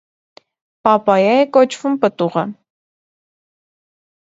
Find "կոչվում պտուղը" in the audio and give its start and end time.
1.59-2.47